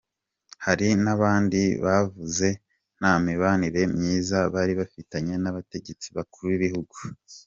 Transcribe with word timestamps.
Hari 0.65 0.87
n’abandi 1.03 1.61
bavuze 1.85 2.47
nta 2.99 3.13
mibanire 3.25 3.81
myiza 3.95 4.37
bari 4.53 4.73
bafitanye 4.79 5.33
n’abategetsi 5.43 6.07
bakuru 6.17 6.47
b’igihugu. 6.59 6.97